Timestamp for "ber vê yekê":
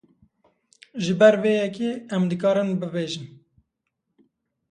1.19-1.89